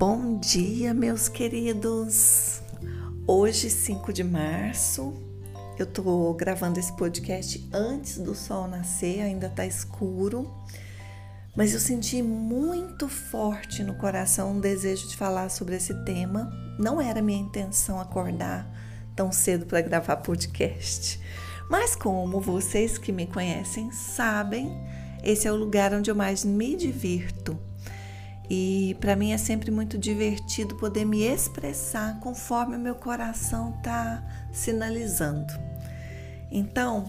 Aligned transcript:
Bom 0.00 0.38
dia, 0.38 0.94
meus 0.94 1.28
queridos! 1.28 2.62
Hoje, 3.26 3.68
5 3.68 4.14
de 4.14 4.24
março, 4.24 5.12
eu 5.78 5.84
tô 5.84 6.32
gravando 6.32 6.80
esse 6.80 6.90
podcast 6.96 7.68
antes 7.70 8.16
do 8.16 8.34
sol 8.34 8.66
nascer, 8.66 9.20
ainda 9.20 9.50
tá 9.50 9.66
escuro, 9.66 10.50
mas 11.54 11.74
eu 11.74 11.78
senti 11.78 12.22
muito 12.22 13.10
forte 13.10 13.84
no 13.84 13.94
coração 13.94 14.52
um 14.52 14.58
desejo 14.58 15.06
de 15.06 15.18
falar 15.18 15.50
sobre 15.50 15.76
esse 15.76 15.92
tema. 16.06 16.50
Não 16.78 16.98
era 16.98 17.20
minha 17.20 17.38
intenção 17.38 18.00
acordar 18.00 18.66
tão 19.14 19.30
cedo 19.30 19.66
para 19.66 19.82
gravar 19.82 20.16
podcast, 20.16 21.20
mas 21.68 21.94
como 21.94 22.40
vocês 22.40 22.96
que 22.96 23.12
me 23.12 23.26
conhecem 23.26 23.92
sabem, 23.92 24.80
esse 25.22 25.46
é 25.46 25.52
o 25.52 25.56
lugar 25.56 25.92
onde 25.92 26.10
eu 26.10 26.14
mais 26.14 26.42
me 26.42 26.74
divirto 26.74 27.68
e 28.50 28.96
para 29.00 29.14
mim 29.14 29.30
é 29.30 29.38
sempre 29.38 29.70
muito 29.70 29.96
divertido 29.96 30.74
poder 30.74 31.04
me 31.04 31.22
expressar 31.22 32.18
conforme 32.18 32.76
o 32.76 32.80
meu 32.80 32.96
coração 32.96 33.76
está 33.78 34.20
sinalizando. 34.50 35.54
Então, 36.50 37.08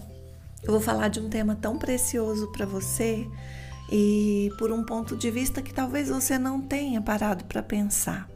eu 0.62 0.70
vou 0.70 0.80
falar 0.80 1.08
de 1.08 1.18
um 1.18 1.28
tema 1.28 1.56
tão 1.56 1.76
precioso 1.76 2.52
para 2.52 2.64
você 2.64 3.28
e 3.90 4.50
por 4.56 4.70
um 4.70 4.84
ponto 4.84 5.16
de 5.16 5.32
vista 5.32 5.60
que 5.60 5.74
talvez 5.74 6.08
você 6.08 6.38
não 6.38 6.60
tenha 6.60 7.00
parado 7.00 7.44
para 7.46 7.60
pensar. 7.60 8.28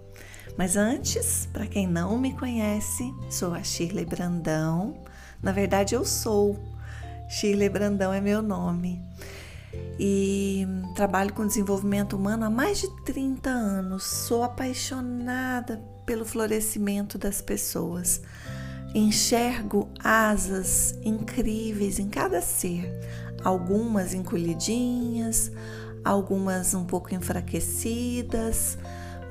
Mas 0.58 0.76
antes, 0.76 1.48
para 1.52 1.66
quem 1.66 1.86
não 1.86 2.18
me 2.18 2.32
conhece, 2.32 3.14
sou 3.30 3.54
a 3.54 3.62
Shirley 3.62 4.04
Brandão. 4.04 5.04
Na 5.40 5.52
verdade, 5.52 5.94
eu 5.94 6.04
sou. 6.04 6.58
Shirley 7.28 7.68
Brandão 7.68 8.12
é 8.12 8.20
meu 8.20 8.42
nome 8.42 9.00
e 9.98 10.66
trabalho 10.94 11.32
com 11.32 11.46
desenvolvimento 11.46 12.16
humano 12.16 12.44
há 12.44 12.50
mais 12.50 12.80
de 12.80 12.88
30 13.04 13.50
anos. 13.50 14.04
Sou 14.04 14.42
apaixonada 14.42 15.82
pelo 16.04 16.24
florescimento 16.24 17.18
das 17.18 17.40
pessoas. 17.40 18.20
Enxergo 18.94 19.88
asas 20.02 20.94
incríveis 21.02 21.98
em 21.98 22.08
cada 22.08 22.40
ser, 22.40 22.90
algumas 23.44 24.14
encolhidinhas, 24.14 25.50
algumas 26.04 26.72
um 26.72 26.84
pouco 26.84 27.14
enfraquecidas, 27.14 28.78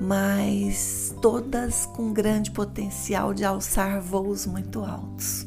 mas 0.00 1.14
todas 1.22 1.86
com 1.86 2.12
grande 2.12 2.50
potencial 2.50 3.32
de 3.32 3.44
alçar 3.44 4.00
voos 4.00 4.46
muito 4.46 4.84
altos. 4.84 5.46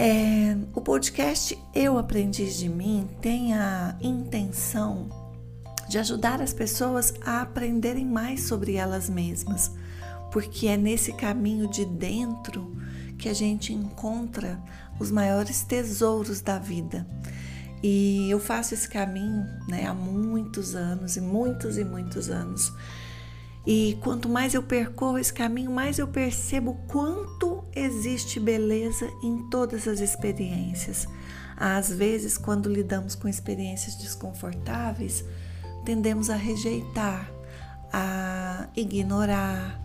É, 0.00 0.56
o 0.76 0.80
podcast 0.80 1.58
Eu 1.74 1.98
Aprendi 1.98 2.56
de 2.56 2.68
Mim 2.68 3.08
tem 3.20 3.52
a 3.52 3.96
intenção 4.00 5.08
de 5.88 5.98
ajudar 5.98 6.40
as 6.40 6.52
pessoas 6.52 7.12
a 7.26 7.40
aprenderem 7.40 8.06
mais 8.06 8.44
sobre 8.44 8.74
elas 8.74 9.10
mesmas, 9.10 9.72
porque 10.30 10.68
é 10.68 10.76
nesse 10.76 11.12
caminho 11.14 11.68
de 11.68 11.84
dentro 11.84 12.76
que 13.18 13.28
a 13.28 13.34
gente 13.34 13.72
encontra 13.72 14.62
os 15.00 15.10
maiores 15.10 15.64
tesouros 15.64 16.40
da 16.40 16.60
vida. 16.60 17.04
E 17.82 18.30
eu 18.30 18.38
faço 18.38 18.74
esse 18.74 18.88
caminho 18.88 19.44
né, 19.66 19.84
há 19.84 19.94
muitos 19.94 20.76
anos 20.76 21.16
e 21.16 21.20
muitos 21.20 21.76
e 21.76 21.82
muitos 21.82 22.30
anos. 22.30 22.72
E 23.70 23.98
quanto 24.00 24.30
mais 24.30 24.54
eu 24.54 24.62
percorro 24.62 25.18
esse 25.18 25.30
caminho, 25.30 25.70
mais 25.70 25.98
eu 25.98 26.08
percebo 26.08 26.72
quanto 26.88 27.62
existe 27.76 28.40
beleza 28.40 29.06
em 29.22 29.46
todas 29.50 29.86
as 29.86 30.00
experiências. 30.00 31.06
Às 31.54 31.90
vezes, 31.92 32.38
quando 32.38 32.72
lidamos 32.72 33.14
com 33.14 33.28
experiências 33.28 33.94
desconfortáveis, 33.96 35.22
tendemos 35.84 36.30
a 36.30 36.34
rejeitar, 36.34 37.30
a 37.92 38.68
ignorar, 38.74 39.78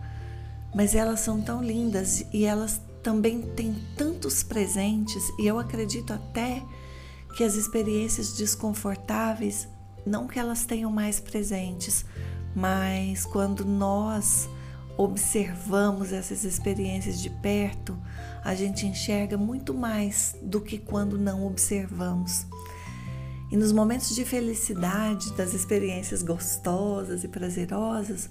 mas 0.74 0.94
elas 0.94 1.20
são 1.20 1.42
tão 1.42 1.62
lindas 1.62 2.24
e 2.32 2.46
elas 2.46 2.80
também 3.02 3.42
têm 3.54 3.76
tantos 3.98 4.42
presentes, 4.42 5.22
e 5.38 5.46
eu 5.46 5.58
acredito 5.58 6.10
até 6.14 6.62
que 7.36 7.44
as 7.44 7.54
experiências 7.54 8.34
desconfortáveis, 8.34 9.68
não 10.06 10.26
que 10.26 10.38
elas 10.38 10.64
tenham 10.64 10.90
mais 10.90 11.20
presentes, 11.20 12.06
mas 12.54 13.24
quando 13.24 13.64
nós 13.64 14.48
observamos 14.96 16.12
essas 16.12 16.44
experiências 16.44 17.20
de 17.20 17.28
perto, 17.28 17.98
a 18.44 18.54
gente 18.54 18.86
enxerga 18.86 19.36
muito 19.36 19.74
mais 19.74 20.36
do 20.42 20.60
que 20.60 20.78
quando 20.78 21.18
não 21.18 21.46
observamos. 21.46 22.46
E 23.50 23.56
nos 23.56 23.72
momentos 23.72 24.14
de 24.14 24.24
felicidade, 24.24 25.32
das 25.34 25.52
experiências 25.52 26.22
gostosas 26.22 27.24
e 27.24 27.28
prazerosas, 27.28 28.30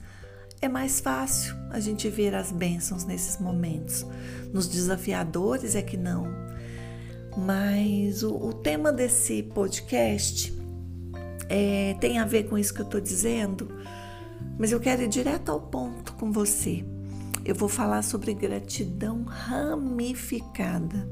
é 0.61 0.67
mais 0.69 0.99
fácil 0.99 1.55
a 1.69 1.79
gente 1.79 2.09
ver 2.09 2.33
as 2.33 2.51
bênçãos 2.51 3.03
nesses 3.03 3.39
momentos. 3.39 4.05
Nos 4.53 4.67
desafiadores 4.67 5.75
é 5.75 5.81
que 5.81 5.97
não. 5.97 6.27
Mas 7.37 8.23
o, 8.23 8.35
o 8.35 8.53
tema 8.53 8.93
desse 8.93 9.43
podcast 9.43 10.53
é, 11.49 11.95
tem 11.99 12.19
a 12.19 12.25
ver 12.25 12.43
com 12.43 12.57
isso 12.57 12.73
que 12.73 12.81
eu 12.81 12.85
estou 12.85 13.01
dizendo 13.01 13.69
mas 14.57 14.71
eu 14.71 14.79
quero 14.79 15.01
ir 15.01 15.07
direto 15.07 15.49
ao 15.49 15.59
ponto 15.59 16.13
com 16.13 16.31
você. 16.31 16.85
Eu 17.45 17.55
vou 17.55 17.67
falar 17.67 18.01
sobre 18.03 18.33
gratidão 18.33 19.23
ramificada. 19.23 21.07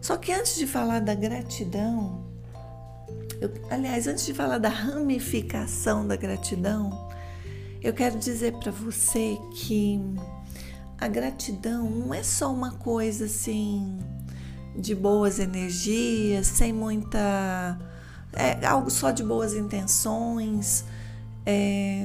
Só 0.00 0.16
que 0.16 0.32
antes 0.32 0.56
de 0.56 0.66
falar 0.66 1.00
da 1.00 1.14
gratidão, 1.14 2.24
eu, 3.40 3.52
aliás, 3.70 4.06
antes 4.06 4.24
de 4.24 4.32
falar 4.32 4.58
da 4.58 4.68
ramificação 4.68 6.06
da 6.06 6.16
gratidão, 6.16 7.08
eu 7.82 7.92
quero 7.92 8.18
dizer 8.18 8.54
para 8.54 8.70
você 8.70 9.38
que 9.54 10.00
a 10.98 11.08
gratidão 11.08 11.90
não 11.90 12.14
é 12.14 12.22
só 12.22 12.52
uma 12.52 12.72
coisa 12.72 13.26
assim 13.26 13.98
de 14.76 14.94
boas 14.94 15.38
energias, 15.38 16.46
sem 16.46 16.72
muita. 16.72 17.78
É 18.32 18.64
algo 18.64 18.90
só 18.90 19.10
de 19.10 19.24
boas 19.24 19.54
intenções 19.54 20.84
é, 21.50 22.02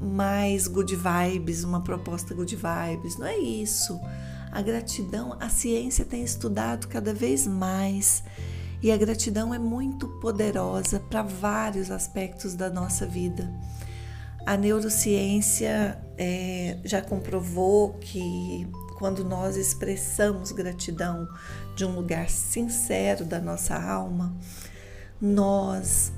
mais 0.00 0.66
good 0.66 0.94
vibes, 0.94 1.64
uma 1.64 1.80
proposta 1.82 2.34
good 2.34 2.56
vibes. 2.56 3.16
Não 3.16 3.26
é 3.26 3.36
isso. 3.38 3.98
A 4.52 4.62
gratidão, 4.62 5.36
a 5.40 5.48
ciência 5.48 6.04
tem 6.04 6.22
estudado 6.22 6.86
cada 6.86 7.12
vez 7.12 7.46
mais 7.46 8.22
e 8.84 8.92
a 8.92 8.96
gratidão 8.96 9.54
é 9.54 9.58
muito 9.58 10.06
poderosa 10.20 11.00
para 11.00 11.22
vários 11.22 11.90
aspectos 11.90 12.54
da 12.54 12.68
nossa 12.68 13.06
vida. 13.06 13.50
A 14.46 14.58
neurociência 14.58 15.98
é, 16.18 16.78
já 16.84 17.00
comprovou 17.00 17.94
que 17.94 18.68
quando 18.98 19.24
nós 19.24 19.56
expressamos 19.56 20.52
gratidão 20.52 21.26
de 21.74 21.84
um 21.84 21.94
lugar 21.94 22.28
sincero 22.28 23.24
da 23.24 23.40
nossa 23.40 23.74
alma, 23.74 24.36
nós 25.20 26.12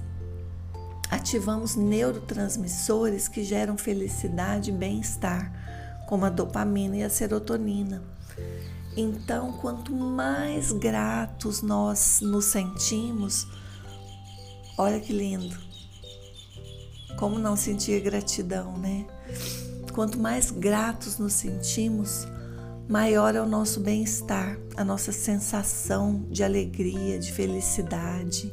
ativamos 1.10 1.76
neurotransmissores 1.76 3.28
que 3.28 3.44
geram 3.44 3.76
felicidade 3.78 4.70
e 4.70 4.74
bem-estar, 4.74 5.52
como 6.06 6.24
a 6.24 6.30
dopamina 6.30 6.96
e 6.96 7.02
a 7.02 7.10
serotonina. 7.10 8.02
Então, 8.96 9.52
quanto 9.54 9.92
mais 9.92 10.72
gratos 10.72 11.62
nós 11.62 12.20
nos 12.22 12.46
sentimos, 12.46 13.46
olha 14.78 14.98
que 15.00 15.12
lindo. 15.12 15.56
Como 17.18 17.38
não 17.38 17.56
sentir 17.56 18.00
gratidão, 18.00 18.76
né? 18.76 19.06
Quanto 19.92 20.18
mais 20.18 20.50
gratos 20.50 21.18
nos 21.18 21.32
sentimos, 21.32 22.26
maior 22.88 23.34
é 23.34 23.40
o 23.40 23.46
nosso 23.46 23.80
bem-estar, 23.80 24.58
a 24.76 24.84
nossa 24.84 25.12
sensação 25.12 26.26
de 26.30 26.44
alegria, 26.44 27.18
de 27.18 27.32
felicidade 27.32 28.52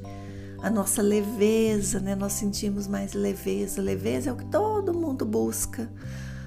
a 0.63 0.69
nossa 0.69 1.01
leveza, 1.01 1.99
né? 1.99 2.15
Nós 2.15 2.31
sentimos 2.31 2.87
mais 2.87 3.13
leveza. 3.13 3.81
Leveza 3.81 4.29
é 4.29 4.33
o 4.33 4.37
que 4.37 4.45
todo 4.45 4.93
mundo 4.93 5.25
busca. 5.25 5.91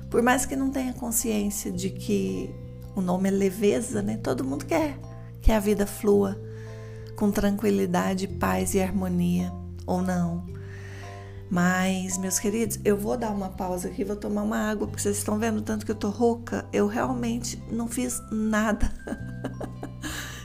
Por 0.09 0.23
mais 0.23 0.47
que 0.47 0.57
não 0.57 0.71
tenha 0.71 0.95
consciência 0.95 1.71
de 1.71 1.91
que 1.91 2.51
o 2.97 3.03
nome 3.03 3.29
é 3.29 3.31
leveza, 3.31 4.01
né? 4.01 4.17
Todo 4.17 4.43
mundo 4.43 4.65
quer 4.65 4.99
que 5.43 5.53
a 5.53 5.61
vida 5.61 5.87
flua 5.87 6.41
com 7.15 7.31
tranquilidade, 7.31 8.27
paz 8.27 8.75
e 8.75 8.81
harmonia, 8.81 9.53
ou 9.87 10.01
não. 10.01 10.47
Mas, 11.51 12.17
meus 12.17 12.39
queridos, 12.39 12.81
eu 12.87 12.97
vou 12.97 13.19
dar 13.19 13.31
uma 13.31 13.51
pausa 13.51 13.89
aqui, 13.89 14.03
vou 14.03 14.17
tomar 14.17 14.43
uma 14.43 14.71
água, 14.71 14.87
porque 14.87 15.03
vocês 15.03 15.19
estão 15.19 15.39
vendo 15.39 15.61
tanto 15.61 15.85
que 15.85 15.93
eu 15.93 15.97
tô 15.97 16.09
rouca. 16.09 16.65
Eu 16.73 16.87
realmente 16.87 17.63
não 17.71 17.87
fiz 17.87 18.23
nada. 18.33 18.91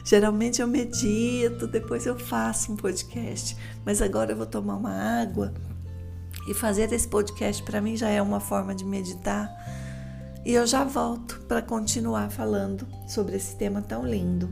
Geralmente 0.04 0.62
eu 0.62 0.68
medito, 0.68 1.68
depois 1.68 2.06
eu 2.06 2.18
faço 2.18 2.74
um 2.74 2.76
podcast, 2.76 3.56
mas 3.86 4.02
agora 4.02 4.32
eu 4.32 4.38
vou 4.38 4.46
tomar 4.46 4.76
uma 4.76 5.22
água 5.22 5.54
e 6.48 6.54
fazer 6.54 6.92
esse 6.92 7.08
podcast 7.08 7.62
para 7.64 7.82
mim 7.82 7.96
já 7.96 8.10
é 8.10 8.22
uma 8.22 8.40
forma 8.40 8.74
de 8.74 8.84
meditar. 8.84 9.50
E 10.44 10.54
eu 10.54 10.66
já 10.66 10.84
volto 10.84 11.40
para 11.48 11.62
continuar 11.62 12.32
falando 12.32 12.88
sobre 13.08 13.36
esse 13.36 13.56
tema 13.56 13.82
tão 13.82 14.06
lindo. 14.06 14.50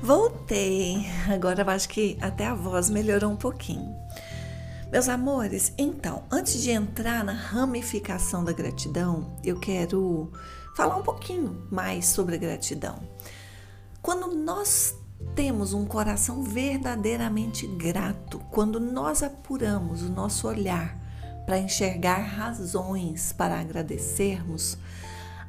Voltei. 0.00 1.06
Agora 1.32 1.62
eu 1.62 1.70
acho 1.70 1.88
que 1.88 2.16
até 2.20 2.46
a 2.46 2.54
voz 2.54 2.88
melhorou 2.88 3.32
um 3.32 3.36
pouquinho. 3.36 3.92
Meus 4.92 5.08
amores, 5.08 5.72
então, 5.76 6.22
antes 6.30 6.62
de 6.62 6.70
entrar 6.70 7.24
na 7.24 7.32
ramificação 7.32 8.44
da 8.44 8.52
gratidão, 8.52 9.36
eu 9.42 9.58
quero 9.58 10.30
falar 10.76 10.96
um 10.96 11.02
pouquinho 11.02 11.66
mais 11.70 12.06
sobre 12.06 12.36
a 12.36 12.38
gratidão. 12.38 13.02
Quando 14.04 14.34
nós 14.36 14.94
temos 15.34 15.72
um 15.72 15.86
coração 15.86 16.42
verdadeiramente 16.42 17.66
grato, 17.66 18.38
quando 18.50 18.78
nós 18.78 19.22
apuramos 19.22 20.02
o 20.02 20.10
nosso 20.10 20.46
olhar 20.46 20.94
para 21.46 21.58
enxergar 21.58 22.18
razões 22.18 23.32
para 23.32 23.58
agradecermos, 23.58 24.76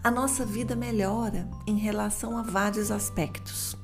a 0.02 0.10
nossa 0.10 0.46
vida 0.46 0.74
melhora 0.74 1.46
em 1.68 1.78
relação 1.78 2.38
a 2.38 2.44
vários 2.44 2.92
aspectos. 2.92 3.76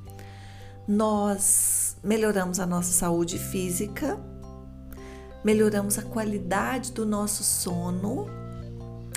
Nós 0.87 1.97
melhoramos 2.01 2.57
a 2.57 2.65
nossa 2.65 2.93
saúde 2.93 3.37
física, 3.37 4.17
melhoramos 5.43 5.97
a 5.97 6.01
qualidade 6.01 6.93
do 6.93 7.05
nosso 7.05 7.43
sono, 7.43 8.25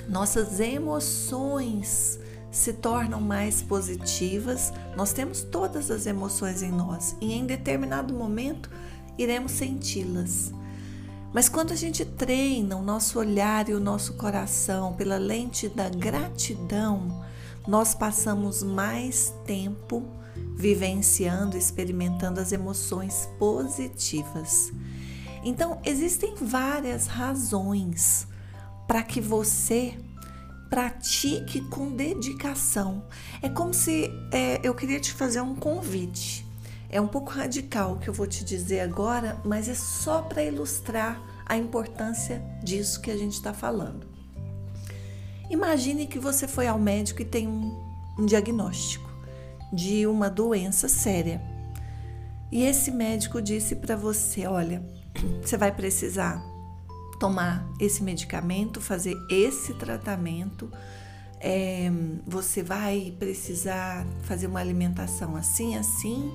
nossas 0.09 0.59
emoções 0.59 2.19
se 2.55 2.71
tornam 2.71 3.19
mais 3.19 3.61
positivas. 3.61 4.71
Nós 4.95 5.11
temos 5.11 5.41
todas 5.41 5.91
as 5.91 6.05
emoções 6.05 6.63
em 6.63 6.71
nós 6.71 7.15
e 7.19 7.33
em 7.33 7.45
determinado 7.45 8.13
momento 8.13 8.69
iremos 9.17 9.51
senti-las. 9.51 10.53
Mas 11.33 11.49
quando 11.49 11.73
a 11.73 11.75
gente 11.75 12.05
treina 12.05 12.77
o 12.77 12.81
nosso 12.81 13.19
olhar 13.19 13.67
e 13.67 13.73
o 13.73 13.79
nosso 13.79 14.13
coração 14.13 14.93
pela 14.93 15.17
lente 15.17 15.67
da 15.67 15.89
gratidão, 15.89 17.25
nós 17.67 17.93
passamos 17.93 18.63
mais 18.63 19.33
tempo 19.45 20.05
vivenciando, 20.55 21.57
experimentando 21.57 22.39
as 22.39 22.53
emoções 22.53 23.27
positivas. 23.37 24.71
Então, 25.43 25.81
existem 25.83 26.35
várias 26.35 27.05
razões 27.05 28.25
para 28.87 29.03
que 29.03 29.19
você 29.19 29.93
pratique 30.69 31.61
com 31.61 31.95
dedicação. 31.95 33.05
É 33.41 33.49
como 33.49 33.73
se 33.73 34.11
é, 34.31 34.59
eu 34.63 34.73
queria 34.73 34.99
te 34.99 35.13
fazer 35.13 35.41
um 35.41 35.55
convite. 35.55 36.45
É 36.89 36.99
um 37.01 37.07
pouco 37.07 37.31
radical 37.31 37.93
o 37.93 37.99
que 37.99 38.07
eu 38.07 38.13
vou 38.13 38.27
te 38.27 38.43
dizer 38.43 38.79
agora, 38.79 39.39
mas 39.43 39.67
é 39.67 39.73
só 39.73 40.21
para 40.21 40.43
ilustrar 40.43 41.21
a 41.45 41.57
importância 41.57 42.41
disso 42.63 43.01
que 43.01 43.11
a 43.11 43.17
gente 43.17 43.33
está 43.33 43.53
falando. 43.53 44.07
Imagine 45.49 46.07
que 46.07 46.17
você 46.17 46.47
foi 46.47 46.67
ao 46.67 46.79
médico 46.79 47.21
e 47.21 47.25
tem 47.25 47.47
um, 47.47 47.71
um 48.17 48.25
diagnóstico 48.25 49.09
de 49.71 50.07
uma 50.07 50.29
doença 50.29 50.87
séria. 50.87 51.41
E 52.51 52.63
esse 52.63 52.91
médico 52.91 53.41
disse 53.41 53.75
para 53.75 53.95
você: 53.95 54.47
olha, 54.47 54.83
você 55.41 55.57
vai 55.57 55.71
precisar 55.71 56.54
tomar 57.19 57.67
esse 57.79 58.03
medicamento, 58.03 58.81
fazer 58.81 59.15
esse 59.29 59.73
tratamento. 59.73 60.71
É, 61.39 61.91
você 62.25 62.63
vai 62.63 63.15
precisar 63.19 64.05
fazer 64.23 64.47
uma 64.47 64.59
alimentação 64.59 65.35
assim, 65.35 65.75
assim 65.75 66.31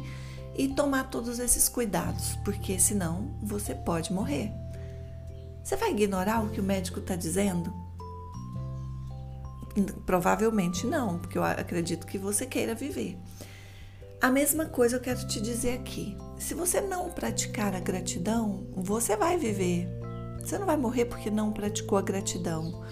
e 0.56 0.68
tomar 0.68 1.04
todos 1.04 1.38
esses 1.38 1.68
cuidados, 1.68 2.36
porque 2.44 2.78
senão 2.78 3.38
você 3.42 3.74
pode 3.74 4.12
morrer. 4.12 4.52
Você 5.62 5.76
vai 5.76 5.90
ignorar 5.90 6.44
o 6.44 6.50
que 6.50 6.60
o 6.60 6.64
médico 6.64 7.00
está 7.00 7.16
dizendo? 7.16 7.72
Provavelmente 10.04 10.86
não, 10.86 11.18
porque 11.18 11.38
eu 11.38 11.44
acredito 11.44 12.06
que 12.06 12.18
você 12.18 12.44
queira 12.44 12.74
viver. 12.74 13.16
A 14.20 14.30
mesma 14.30 14.66
coisa 14.66 14.96
eu 14.96 15.00
quero 15.00 15.26
te 15.26 15.40
dizer 15.40 15.78
aqui. 15.78 16.16
Se 16.38 16.52
você 16.52 16.80
não 16.80 17.10
praticar 17.10 17.74
a 17.74 17.80
gratidão, 17.80 18.66
você 18.76 19.16
vai 19.16 19.38
viver. 19.38 19.99
Você 20.44 20.58
não 20.58 20.66
vai 20.66 20.76
morrer 20.76 21.04
porque 21.04 21.30
não 21.30 21.52
praticou 21.52 21.98
a 21.98 22.02
gratidão. 22.02 22.84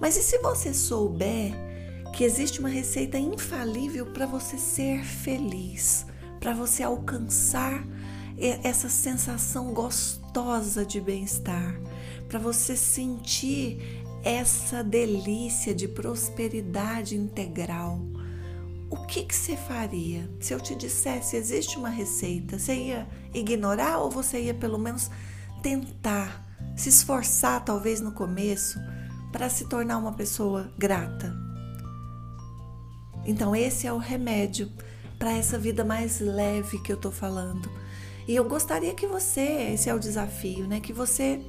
Mas 0.00 0.16
e 0.16 0.22
se 0.22 0.38
você 0.38 0.72
souber 0.72 1.52
que 2.14 2.24
existe 2.24 2.60
uma 2.60 2.68
receita 2.68 3.18
infalível 3.18 4.06
para 4.06 4.26
você 4.26 4.58
ser 4.58 5.04
feliz, 5.04 6.06
para 6.40 6.52
você 6.52 6.82
alcançar 6.82 7.84
essa 8.62 8.88
sensação 8.88 9.72
gostosa 9.72 10.84
de 10.84 11.00
bem-estar, 11.00 11.74
para 12.28 12.38
você 12.38 12.76
sentir 12.76 14.04
essa 14.22 14.82
delícia 14.82 15.74
de 15.74 15.88
prosperidade 15.88 17.16
integral? 17.16 18.00
o 18.90 18.96
que, 18.96 19.22
que 19.24 19.34
você 19.34 19.56
faria 19.56 20.28
se 20.40 20.54
eu 20.54 20.60
te 20.60 20.74
dissesse 20.74 21.36
existe 21.36 21.76
uma 21.76 21.88
receita? 21.88 22.58
Você 22.58 22.74
ia 22.74 23.06
ignorar 23.34 23.98
ou 23.98 24.10
você 24.10 24.40
ia 24.40 24.54
pelo 24.54 24.78
menos 24.78 25.10
tentar, 25.62 26.44
se 26.78 26.88
esforçar 26.88 27.64
talvez 27.64 28.00
no 28.00 28.12
começo 28.12 28.78
para 29.32 29.50
se 29.50 29.68
tornar 29.68 29.98
uma 29.98 30.12
pessoa 30.12 30.72
grata? 30.78 31.36
Então 33.26 33.54
esse 33.54 33.86
é 33.86 33.92
o 33.92 33.98
remédio 33.98 34.70
para 35.18 35.32
essa 35.32 35.58
vida 35.58 35.84
mais 35.84 36.20
leve 36.20 36.78
que 36.78 36.92
eu 36.92 36.96
tô 36.96 37.10
falando. 37.10 37.68
E 38.26 38.36
eu 38.36 38.44
gostaria 38.44 38.94
que 38.94 39.06
você, 39.06 39.72
esse 39.74 39.90
é 39.90 39.94
o 39.94 39.98
desafio, 39.98 40.66
né, 40.68 40.80
que 40.80 40.92
você 40.92 41.42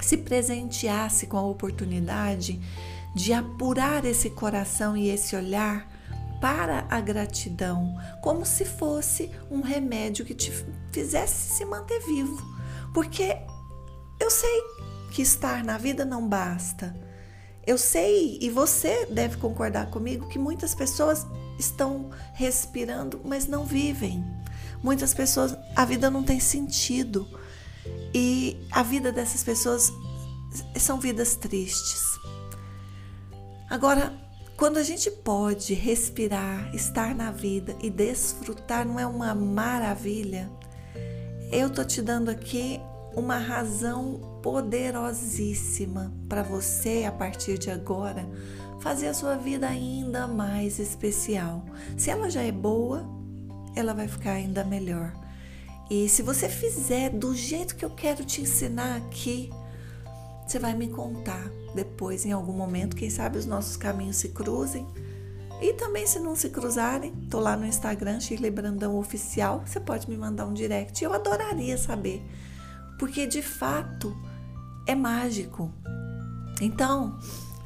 se 0.00 0.16
presenteasse 0.16 1.26
com 1.28 1.36
a 1.36 1.42
oportunidade 1.42 2.60
de 3.14 3.32
apurar 3.32 4.04
esse 4.04 4.30
coração 4.30 4.96
e 4.96 5.08
esse 5.08 5.36
olhar 5.36 5.88
para 6.40 6.84
a 6.90 7.00
gratidão, 7.00 7.94
como 8.20 8.44
se 8.44 8.64
fosse 8.64 9.30
um 9.48 9.60
remédio 9.60 10.24
que 10.24 10.34
te 10.34 10.50
fizesse 10.90 11.54
se 11.54 11.64
manter 11.64 12.00
vivo. 12.00 12.36
Porque 12.92 13.36
eu 14.22 14.30
sei 14.30 14.62
que 15.10 15.20
estar 15.20 15.64
na 15.64 15.76
vida 15.76 16.04
não 16.04 16.26
basta. 16.28 16.94
Eu 17.66 17.76
sei, 17.76 18.38
e 18.40 18.48
você 18.50 19.06
deve 19.06 19.36
concordar 19.36 19.90
comigo, 19.90 20.28
que 20.28 20.38
muitas 20.38 20.74
pessoas 20.74 21.26
estão 21.58 22.10
respirando, 22.32 23.20
mas 23.24 23.46
não 23.46 23.64
vivem. 23.64 24.24
Muitas 24.82 25.12
pessoas, 25.12 25.56
a 25.74 25.84
vida 25.84 26.10
não 26.10 26.22
tem 26.22 26.40
sentido. 26.40 27.28
E 28.14 28.56
a 28.70 28.82
vida 28.82 29.10
dessas 29.10 29.42
pessoas 29.42 29.92
são 30.76 31.00
vidas 31.00 31.34
tristes. 31.34 32.02
Agora, 33.68 34.12
quando 34.56 34.76
a 34.76 34.82
gente 34.82 35.10
pode 35.10 35.74
respirar, 35.74 36.72
estar 36.74 37.14
na 37.14 37.32
vida 37.32 37.76
e 37.82 37.90
desfrutar, 37.90 38.86
não 38.86 39.00
é 39.00 39.06
uma 39.06 39.34
maravilha? 39.34 40.50
Eu 41.50 41.70
tô 41.70 41.84
te 41.84 42.00
dando 42.00 42.28
aqui 42.28 42.80
uma 43.14 43.36
razão 43.38 44.40
poderosíssima 44.42 46.12
para 46.28 46.42
você, 46.42 47.04
a 47.06 47.12
partir 47.12 47.58
de 47.58 47.70
agora, 47.70 48.28
fazer 48.80 49.08
a 49.08 49.14
sua 49.14 49.36
vida 49.36 49.68
ainda 49.68 50.26
mais 50.26 50.78
especial. 50.78 51.64
Se 51.96 52.10
ela 52.10 52.30
já 52.30 52.42
é 52.42 52.52
boa, 52.52 53.06
ela 53.76 53.94
vai 53.94 54.08
ficar 54.08 54.32
ainda 54.32 54.64
melhor. 54.64 55.12
E 55.90 56.08
se 56.08 56.22
você 56.22 56.48
fizer 56.48 57.10
do 57.10 57.34
jeito 57.34 57.76
que 57.76 57.84
eu 57.84 57.90
quero 57.90 58.24
te 58.24 58.40
ensinar 58.40 58.96
aqui, 58.96 59.50
você 60.46 60.58
vai 60.58 60.74
me 60.74 60.88
contar 60.88 61.50
depois, 61.74 62.26
em 62.26 62.32
algum 62.32 62.52
momento, 62.52 62.96
quem 62.96 63.08
sabe 63.08 63.38
os 63.38 63.46
nossos 63.46 63.76
caminhos 63.76 64.16
se 64.16 64.30
cruzem. 64.30 64.86
E 65.60 65.72
também, 65.74 66.06
se 66.06 66.18
não 66.18 66.34
se 66.34 66.50
cruzarem, 66.50 67.12
tô 67.30 67.38
lá 67.38 67.56
no 67.56 67.64
Instagram, 67.64 68.20
Shirley 68.20 68.50
Brandão 68.50 68.98
Oficial, 68.98 69.62
você 69.64 69.78
pode 69.78 70.08
me 70.10 70.16
mandar 70.16 70.46
um 70.46 70.52
direct. 70.52 71.02
Eu 71.02 71.12
adoraria 71.12 71.78
saber, 71.78 72.22
porque 73.02 73.26
de 73.26 73.42
fato 73.42 74.16
é 74.86 74.94
mágico. 74.94 75.72
Então, 76.60 77.18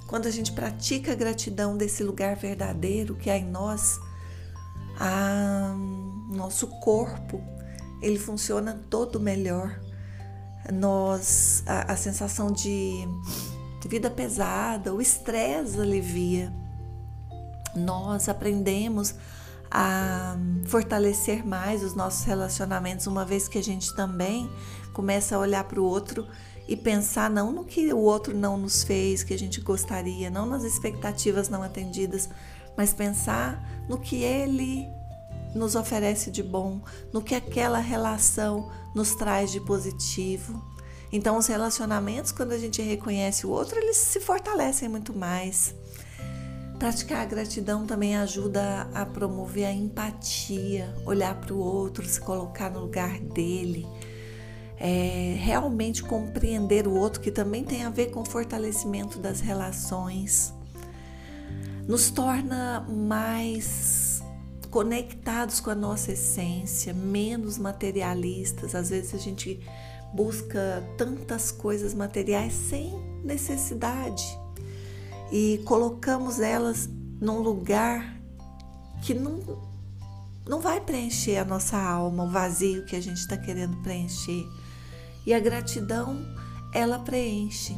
quando 0.07 0.25
a 0.25 0.31
gente 0.31 0.51
pratica 0.51 1.13
a 1.13 1.15
gratidão 1.15 1.77
desse 1.77 2.03
lugar 2.03 2.37
verdadeiro 2.37 3.15
que 3.17 3.29
há 3.29 3.37
em 3.37 3.45
nós, 3.45 4.01
a 4.99 5.77
nosso 6.31 6.69
corpo 6.81 7.39
ele 8.01 8.19
funciona 8.19 8.81
todo 8.89 9.21
melhor 9.21 9.79
nós 10.73 11.63
a, 11.67 11.93
a 11.93 11.97
sensação 11.99 12.51
de 12.51 13.07
vida 13.87 14.11
pesada, 14.11 14.95
o 14.95 15.03
estresse 15.03 15.79
alivia. 15.79 16.51
Nós 17.75 18.27
aprendemos 18.27 19.15
a 19.71 20.37
fortalecer 20.67 21.47
mais 21.47 21.83
os 21.83 21.95
nossos 21.95 22.25
relacionamentos, 22.25 23.07
uma 23.07 23.25
vez 23.25 23.49
que 23.49 23.59
a 23.59 23.63
gente 23.63 23.95
também 23.95 24.51
começa 24.93 25.37
a 25.37 25.39
olhar 25.39 25.65
para 25.65 25.81
o 25.81 25.85
outro 25.85 26.27
e 26.69 26.77
pensar 26.77 27.31
não 27.31 27.53
no 27.53 27.65
que 27.65 27.93
o 27.93 27.99
outro 27.99 28.37
não 28.37 28.57
nos 28.57 28.83
fez, 28.83 29.23
que 29.23 29.35
a 29.35 29.39
gente 29.39 29.61
gostaria, 29.61 30.31
não 30.31 30.47
nas 30.47 30.65
expectativas 30.65 31.49
não 31.49 31.63
atendidas, 31.63 32.29
mas 32.77 32.93
pensar 32.93 33.63
no 33.89 33.99
que 33.99 34.23
ele 34.23 34.87
nos 35.55 35.75
oferece 35.75 36.31
de 36.31 36.43
bom, 36.43 36.81
no 37.13 37.23
que 37.23 37.35
aquela 37.35 37.79
relação 37.79 38.71
nos 38.95 39.15
traz 39.15 39.51
de 39.51 39.61
positivo. 39.61 40.63
Então, 41.13 41.39
os 41.39 41.47
relacionamentos, 41.47 42.33
quando 42.33 42.53
a 42.53 42.59
gente 42.59 42.83
reconhece 42.83 43.47
o 43.47 43.51
outro, 43.51 43.79
eles 43.79 43.97
se 43.97 44.21
fortalecem 44.21 44.89
muito 44.89 45.15
mais. 45.15 45.75
Praticar 46.79 47.23
a 47.23 47.25
gratidão 47.25 47.87
também 47.87 48.17
ajuda 48.17 48.89
a 48.93 49.07
promover 49.07 49.65
a 49.67 49.73
empatia, 49.73 50.95
olhar 51.07 51.35
para 51.41 51.55
o 51.55 51.59
outro, 51.59 52.07
se 52.07 52.21
colocar 52.21 52.71
no 52.71 52.81
lugar 52.81 53.19
dele. 53.19 53.87
é, 54.79 55.37
realmente 55.39 56.03
compreender 56.03 56.87
o 56.87 56.95
outro, 56.95 57.21
que 57.21 57.31
também 57.31 57.65
tem 57.65 57.85
a 57.85 57.91
ver 57.91 58.11
com 58.11 58.21
o 58.21 58.25
fortalecimento 58.25 59.19
das 59.19 59.41
relações, 59.41 60.53
nos 61.87 62.11
torna 62.11 62.81
mais 62.81 64.23
conectados 64.71 65.61
com 65.61 65.71
a 65.71 65.75
nossa 65.75 66.13
essência, 66.13 66.93
menos 66.93 67.57
materialistas. 67.57 68.75
Às 68.75 68.91
vezes 68.91 69.15
a 69.15 69.19
gente 69.19 69.61
busca 70.13 70.83
tantas 70.99 71.51
coisas 71.51 71.95
materiais 71.95 72.53
sem 72.53 72.93
necessidade 73.25 74.39
e 75.31 75.61
colocamos 75.65 76.41
elas 76.41 76.89
num 77.21 77.41
lugar 77.41 78.17
que 79.03 79.15
não, 79.15 79.41
não 80.47 80.61
vai 80.61 80.81
preencher 80.81 81.39
a 81.39 81.45
nossa 81.45 81.77
alma, 81.77 82.25
o 82.25 82.31
vazio 82.31 82.85
que 82.85 82.97
a 82.97 83.01
gente 83.01 83.19
está 83.19 83.37
querendo 83.37 83.77
preencher. 83.79 84.47
E 85.27 85.35
a 85.35 85.41
gratidão, 85.41 86.17
ela 86.73 86.99
preenche. 86.99 87.77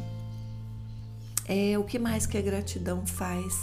É 1.47 1.77
o 1.77 1.83
que 1.83 1.97
mais 1.97 2.27
que 2.27 2.37
a 2.37 2.41
gratidão 2.41 3.05
faz? 3.07 3.55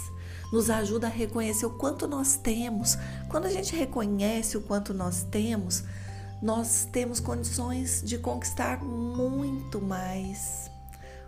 Nos 0.51 0.69
ajuda 0.69 1.07
a 1.07 1.09
reconhecer 1.09 1.65
o 1.65 1.69
quanto 1.69 2.07
nós 2.07 2.37
temos. 2.37 2.97
Quando 3.29 3.45
a 3.45 3.49
gente 3.49 3.75
reconhece 3.75 4.57
o 4.57 4.61
quanto 4.61 4.93
nós 4.93 5.23
temos, 5.23 5.83
nós 6.41 6.87
temos 6.91 7.19
condições 7.19 8.01
de 8.05 8.17
conquistar 8.17 8.83
muito 8.83 9.81
mais. 9.81 10.66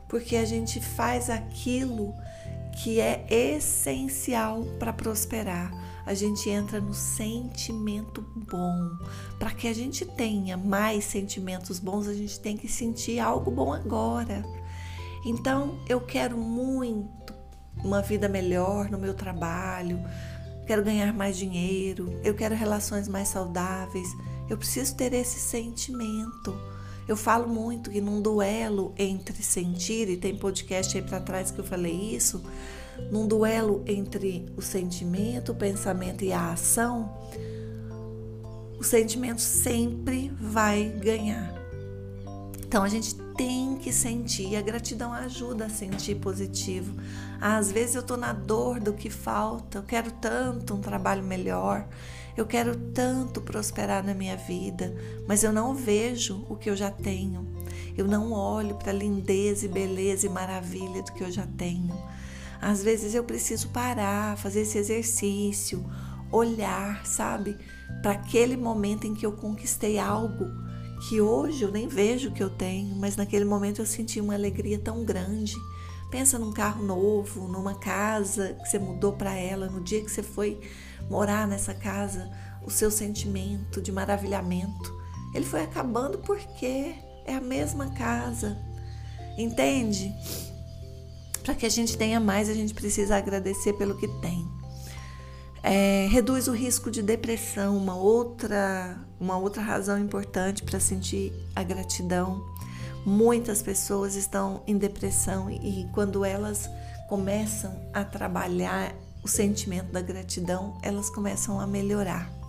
Porque 0.10 0.36
a 0.36 0.44
gente 0.44 0.82
faz 0.82 1.30
aquilo 1.30 2.13
que 2.84 3.00
é 3.00 3.25
essencial 3.30 4.66
para 4.78 4.92
prosperar 4.92 5.72
a 6.10 6.16
gente 6.16 6.50
entra 6.50 6.82
no 6.82 6.92
sentimento 6.92 8.25
bom. 8.36 8.98
Para 9.38 9.51
que 9.51 9.68
a 9.68 9.74
gente 9.74 10.04
tenha 10.04 10.58
mais 10.58 11.04
sentimentos 11.06 11.78
bons, 11.78 12.08
a 12.08 12.16
gente 12.16 12.39
tem 12.39 12.58
que 12.58 12.68
sentir 12.68 13.20
algo 13.20 13.51
bom 13.51 13.72
agora. 13.72 14.44
Então, 15.24 15.78
eu 15.88 16.01
quero 16.01 16.36
muito 16.36 17.32
uma 17.84 18.01
vida 18.01 18.28
melhor 18.28 18.89
no 18.89 18.98
meu 18.98 19.13
trabalho, 19.13 20.00
quero 20.66 20.84
ganhar 20.84 21.13
mais 21.13 21.38
dinheiro, 21.38 22.20
eu 22.24 22.34
quero 22.34 22.56
relações 22.56 23.08
mais 23.08 23.28
saudáveis. 23.28 24.10
Eu 24.50 24.58
preciso 24.58 24.96
ter 24.96 25.13
esse 25.13 25.39
sentimento. 25.39 26.58
Eu 27.10 27.18
falo 27.18 27.48
muito 27.48 27.89
que 27.89 28.00
num 28.00 28.22
duelo 28.22 28.94
entre 28.96 29.42
sentir, 29.42 30.08
e 30.08 30.16
tem 30.16 30.38
podcast 30.38 30.96
aí 30.96 31.04
para 31.04 31.20
trás 31.20 31.50
que 31.50 31.58
eu 31.58 31.66
falei 31.66 31.92
isso, 31.92 32.39
num 33.12 33.28
duelo 33.28 33.84
entre 33.88 34.46
o 34.56 34.62
sentimento, 34.62 35.51
o 35.51 35.56
pensamento 35.56 36.24
e 36.24 36.32
a 36.32 36.51
ação, 36.51 37.12
o 38.80 38.84
sentimento 38.84 39.42
sempre 39.42 40.32
vai 40.39 40.84
ganhar. 40.84 41.51
Então 42.60 42.84
a 42.84 42.88
gente 42.88 43.16
tem 43.36 43.75
que 43.78 43.92
sentir, 43.92 44.56
a 44.56 44.62
gratidão 44.62 45.12
ajuda 45.12 45.66
a 45.66 45.70
sentir 45.70 46.13
positivo. 46.13 46.96
Às 47.42 47.72
vezes 47.72 47.96
eu 47.96 48.01
estou 48.01 48.18
na 48.18 48.34
dor 48.34 48.80
do 48.80 48.94
que 48.94 49.10
falta, 49.10 49.80
eu 49.80 49.84
quero 49.84 50.12
tanto 50.12 50.75
um 50.75 50.80
trabalho 50.80 51.24
melhor, 51.24 51.88
eu 52.38 52.46
quero 52.46 52.76
tanto 52.94 53.42
prosperar 53.42 54.04
na 54.04 54.14
minha 54.14 54.38
vida, 54.38 54.96
mas 55.28 55.44
eu 55.44 55.52
não 55.52 55.74
vejo 55.74 56.46
o 56.50 56.56
que 56.56 56.70
eu 56.70 56.76
já 56.76 56.90
tenho. 56.90 57.48
Eu 57.98 58.08
não 58.08 58.32
olho 58.32 58.76
para 58.76 58.92
a 58.92 58.96
lindeza 58.96 59.66
e 59.66 59.70
beleza 59.70 60.26
e 60.26 60.30
maravilha 60.30 61.02
do 61.04 61.12
que 61.12 61.24
eu 61.24 61.32
já 61.32 61.46
tenho. 61.58 61.94
Às 62.62 62.84
vezes 62.84 63.14
eu 63.14 63.24
preciso 63.24 63.70
parar, 63.70 64.38
fazer 64.38 64.62
esse 64.62 64.78
exercício, 64.78 65.86
olhar, 66.32 67.06
sabe, 67.06 67.58
para 68.02 68.12
aquele 68.12 68.56
momento 68.56 69.08
em 69.08 69.14
que 69.14 69.26
eu 69.26 69.32
conquistei 69.32 69.98
algo 69.98 70.46
que 71.08 71.22
hoje 71.22 71.64
eu 71.64 71.72
nem 71.72 71.88
vejo 71.88 72.32
que 72.32 72.44
eu 72.44 72.50
tenho, 72.50 72.96
mas 72.96 73.16
naquele 73.16 73.46
momento 73.46 73.82
eu 73.82 73.86
senti 73.86 74.20
uma 74.20 74.34
alegria 74.34 74.78
tão 74.78 75.06
grande. 75.06 75.56
Pensa 76.12 76.38
num 76.38 76.52
carro 76.52 76.84
novo, 76.84 77.48
numa 77.48 77.76
casa 77.76 78.58
que 78.62 78.70
você 78.70 78.80
mudou 78.80 79.14
para 79.14 79.34
ela, 79.34 79.68
no 79.68 79.82
dia 79.82 80.02
que 80.02 80.12
você 80.12 80.24
foi 80.24 80.60
morar 81.10 81.48
nessa 81.48 81.74
casa, 81.74 82.29
o 82.63 82.70
seu 82.70 82.89
sentimento 82.89 83.82
de 83.82 83.91
maravilhamento, 83.91 84.94
ele 85.34 85.46
foi 85.46 85.63
acabando 85.63 86.18
porque 86.20 86.96
é 87.25 87.36
a 87.36 87.41
mesma 87.41 87.91
casa. 87.91 88.58
Entende? 89.38 90.13
Para 91.44 91.56
que 91.56 91.65
a 91.65 91.70
gente 91.70 91.98
tenha 91.98 92.20
mais, 92.20 92.50
a 92.50 92.53
gente 92.53 92.74
precisa 92.74 93.15
agradecer 93.15 93.74
pelo 93.74 93.96
que 93.96 94.08
tem. 94.20 94.48
É, 95.62 96.08
reduz 96.10 96.48
o 96.48 96.53
risco 96.53 96.89
de 96.89 97.01
depressão, 97.01 97.75
uma 97.75 97.96
outra, 97.96 98.98
uma 99.20 99.38
outra 99.38 99.62
razão 99.62 100.00
importante 100.00 100.63
para 100.63 100.79
sentir 100.79 101.34
a 101.56 101.63
gratidão. 101.63 102.44
Muitas 103.06 103.62
pessoas 103.62 104.15
estão 104.15 104.62
em 104.68 104.77
depressão 104.77 105.50
e, 105.50 105.82
e 105.82 105.89
quando 105.94 106.24
elas 106.24 106.70
começam 107.08 107.74
a 107.94 108.03
trabalhar 108.03 108.94
o 109.24 109.28
sentimento 109.28 109.92
da 109.92 110.02
gratidão, 110.02 110.78
elas 110.82 111.10
começam 111.10 111.60
a 111.60 111.68
melhorar 111.68 112.40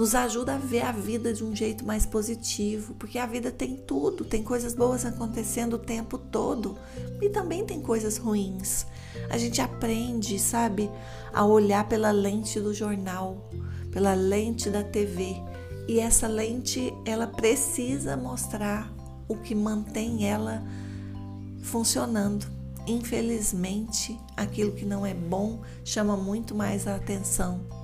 nos 0.00 0.14
ajuda 0.14 0.54
a 0.54 0.58
ver 0.58 0.80
a 0.80 0.92
vida 0.92 1.30
de 1.30 1.44
um 1.44 1.54
jeito 1.54 1.84
mais 1.84 2.06
positivo, 2.06 2.94
porque 2.94 3.18
a 3.18 3.26
vida 3.26 3.50
tem 3.50 3.76
tudo, 3.76 4.24
tem 4.24 4.42
coisas 4.42 4.74
boas 4.74 5.04
acontecendo 5.04 5.74
o 5.74 5.78
tempo 5.78 6.16
todo 6.16 6.78
e 7.20 7.28
também 7.28 7.66
tem 7.66 7.82
coisas 7.82 8.16
ruins. 8.16 8.86
A 9.28 9.36
gente 9.36 9.60
aprende, 9.60 10.38
sabe, 10.38 10.90
a 11.34 11.44
olhar 11.44 11.86
pela 11.86 12.10
lente 12.10 12.58
do 12.58 12.72
jornal, 12.72 13.50
pela 13.92 14.14
lente 14.14 14.70
da 14.70 14.82
TV, 14.82 15.36
e 15.86 16.00
essa 16.00 16.26
lente 16.26 16.94
ela 17.04 17.26
precisa 17.26 18.16
mostrar 18.16 18.90
o 19.28 19.36
que 19.36 19.54
mantém 19.54 20.26
ela 20.26 20.62
funcionando. 21.60 22.46
Infelizmente, 22.86 24.18
aquilo 24.36 24.72
que 24.72 24.84
não 24.84 25.04
é 25.04 25.14
bom 25.14 25.62
chama 25.84 26.16
muito 26.16 26.54
mais 26.54 26.86
a 26.86 26.96
atenção 26.96 27.80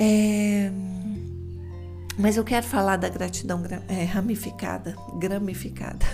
é, 0.00 0.70
mas 2.16 2.36
eu 2.36 2.44
quero 2.44 2.64
falar 2.64 2.96
da 2.96 3.08
gratidão 3.08 3.60
é, 3.88 4.04
ramificada, 4.04 4.96
gramificada. 5.18 6.06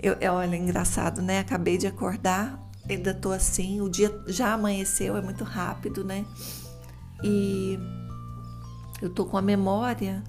Eu, 0.00 0.16
é, 0.20 0.30
olha, 0.30 0.54
engraçado, 0.54 1.22
né? 1.22 1.38
Acabei 1.38 1.78
de 1.78 1.86
acordar, 1.86 2.62
ainda 2.88 3.14
tô 3.14 3.32
assim, 3.32 3.80
o 3.80 3.88
dia 3.88 4.14
já 4.26 4.52
amanheceu, 4.52 5.16
é 5.16 5.22
muito 5.22 5.42
rápido, 5.42 6.04
né? 6.04 6.26
E 7.22 7.78
eu 9.00 9.08
tô 9.08 9.24
com 9.24 9.38
a 9.38 9.42
memória 9.42 10.22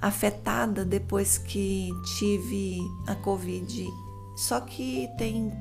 afetada 0.00 0.82
depois 0.84 1.36
que 1.36 1.90
tive 2.18 2.78
a 3.06 3.14
Covid. 3.14 3.86
Só 4.38 4.60
que 4.60 5.10
tem. 5.18 5.52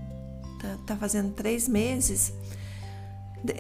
tá, 0.62 0.78
tá 0.86 0.96
fazendo 0.96 1.34
três 1.34 1.68
meses 1.68 2.32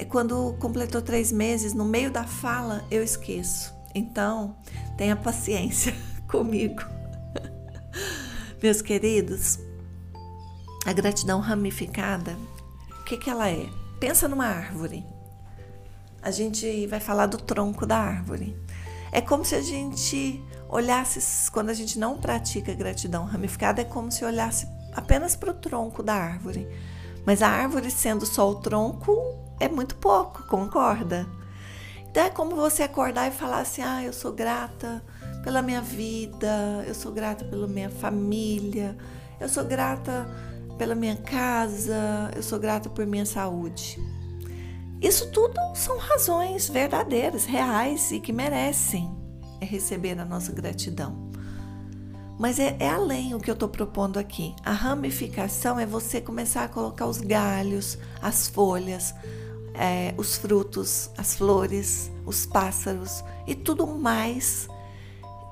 quando 0.09 0.53
completou 0.59 1.01
três 1.01 1.31
meses, 1.31 1.73
no 1.73 1.85
meio 1.85 2.11
da 2.11 2.23
fala, 2.23 2.85
eu 2.89 3.03
esqueço. 3.03 3.73
Então, 3.93 4.55
tenha 4.97 5.15
paciência 5.15 5.95
comigo. 6.27 6.81
Meus 8.61 8.81
queridos, 8.81 9.59
a 10.85 10.93
gratidão 10.93 11.39
ramificada, 11.39 12.37
o 12.99 13.03
que, 13.03 13.17
que 13.17 13.29
ela 13.29 13.49
é? 13.49 13.67
Pensa 13.99 14.27
numa 14.27 14.45
árvore. 14.45 15.05
A 16.21 16.31
gente 16.31 16.87
vai 16.87 16.99
falar 16.99 17.27
do 17.27 17.37
tronco 17.37 17.85
da 17.85 17.97
árvore. 17.97 18.57
É 19.11 19.21
como 19.21 19.45
se 19.45 19.55
a 19.55 19.61
gente 19.61 20.43
olhasse, 20.67 21.49
quando 21.51 21.69
a 21.69 21.73
gente 21.73 21.97
não 21.97 22.17
pratica 22.17 22.73
gratidão 22.73 23.25
ramificada, 23.25 23.81
é 23.81 23.85
como 23.85 24.11
se 24.11 24.25
olhasse 24.25 24.67
apenas 24.97 25.35
para 25.35 25.51
o 25.51 25.53
tronco 25.53 26.01
da 26.01 26.15
árvore. 26.15 26.67
Mas 27.23 27.43
a 27.43 27.47
árvore, 27.47 27.91
sendo 27.91 28.25
só 28.25 28.49
o 28.49 28.55
tronco, 28.55 29.15
é 29.59 29.69
muito 29.69 29.95
pouco, 29.95 30.47
concorda? 30.47 31.27
Então 32.09 32.23
é 32.23 32.29
como 32.31 32.55
você 32.55 32.81
acordar 32.81 33.27
e 33.27 33.31
falar 33.31 33.59
assim: 33.59 33.83
ah, 33.83 34.03
eu 34.03 34.11
sou 34.11 34.33
grata 34.33 35.03
pela 35.43 35.61
minha 35.61 35.81
vida, 35.81 36.83
eu 36.87 36.95
sou 36.95 37.11
grata 37.11 37.45
pela 37.45 37.67
minha 37.67 37.91
família, 37.91 38.97
eu 39.39 39.47
sou 39.47 39.63
grata 39.63 40.27
pela 40.79 40.95
minha 40.95 41.15
casa, 41.15 42.31
eu 42.35 42.41
sou 42.41 42.57
grata 42.57 42.89
por 42.89 43.05
minha 43.05 43.25
saúde. 43.25 43.99
Isso 44.99 45.31
tudo 45.31 45.59
são 45.75 45.97
razões 45.99 46.67
verdadeiras, 46.67 47.45
reais 47.45 48.11
e 48.11 48.19
que 48.19 48.33
merecem 48.33 49.15
receber 49.61 50.19
a 50.19 50.25
nossa 50.25 50.51
gratidão. 50.51 51.26
Mas 52.37 52.59
é, 52.59 52.75
é 52.79 52.89
além 52.89 53.33
o 53.33 53.39
que 53.39 53.49
eu 53.49 53.53
estou 53.53 53.67
propondo 53.67 54.17
aqui. 54.17 54.55
A 54.63 54.71
ramificação 54.71 55.79
é 55.79 55.85
você 55.85 56.21
começar 56.21 56.63
a 56.63 56.67
colocar 56.67 57.07
os 57.07 57.19
galhos, 57.19 57.97
as 58.21 58.47
folhas, 58.47 59.15
é, 59.73 60.13
os 60.17 60.37
frutos, 60.37 61.09
as 61.17 61.35
flores, 61.35 62.11
os 62.25 62.45
pássaros 62.45 63.23
e 63.47 63.55
tudo 63.55 63.87
mais 63.87 64.67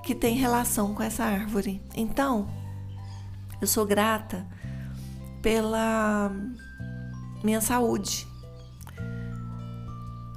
que 0.04 0.14
tem 0.14 0.36
relação 0.36 0.94
com 0.94 1.02
essa 1.02 1.24
árvore. 1.24 1.82
Então, 1.96 2.48
eu 3.60 3.68
sou 3.68 3.86
grata 3.86 4.46
pela 5.42 6.32
minha 7.44 7.62
saúde. 7.62 8.28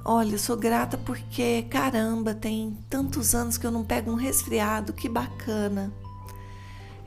Olha, 0.03 0.31
eu 0.31 0.39
sou 0.39 0.57
grata 0.57 0.97
porque, 0.97 1.63
caramba, 1.69 2.33
tem 2.33 2.75
tantos 2.89 3.35
anos 3.35 3.59
que 3.59 3.67
eu 3.67 3.71
não 3.71 3.83
pego 3.83 4.11
um 4.11 4.15
resfriado, 4.15 4.91
que 4.91 5.07
bacana. 5.07 5.93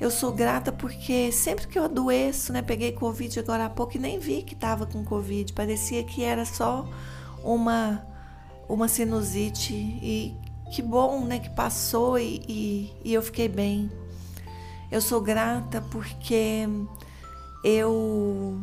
Eu 0.03 0.11
sou 0.11 0.33
grata 0.33 0.73
porque 0.73 1.31
sempre 1.31 1.69
que 1.69 1.79
eu 1.79 1.85
adoeço, 1.85 2.53
né, 2.53 2.61
peguei 2.61 2.91
Covid 2.91 3.39
agora 3.39 3.67
há 3.67 3.71
pouco 3.71 3.97
e 3.97 4.01
nem 4.01 4.19
vi 4.19 4.43
que 4.43 4.53
estava 4.53 4.85
com 4.85 5.05
Covid, 5.05 5.53
parecia 5.53 6.03
que 6.03 6.25
era 6.25 6.45
só 6.45 6.89
uma, 7.45 8.05
uma 8.69 8.89
sinusite 8.89 9.73
e 9.73 10.37
que 10.75 10.83
bom, 10.83 11.25
né, 11.25 11.39
que 11.39 11.51
passou 11.51 12.19
e, 12.19 12.43
e, 12.49 12.93
e 13.05 13.15
eu 13.15 13.23
fiquei 13.23 13.47
bem. 13.47 13.93
Eu 14.91 15.01
sou 15.01 15.21
grata 15.21 15.81
porque 15.83 16.67
eu 17.63 18.61